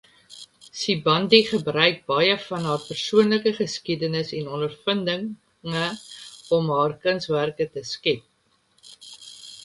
Sibande 0.83 1.39
gebruik 1.47 1.99
baie 2.11 2.37
van 2.45 2.63
haar 2.69 2.85
persoonlike 2.85 3.53
geskiedenis 3.57 4.31
en 4.37 4.47
ondervindinge 4.55 5.83
om 6.59 6.71
haar 6.77 6.95
kunswerke 7.05 7.67
te 7.77 7.85
skep. 7.91 9.13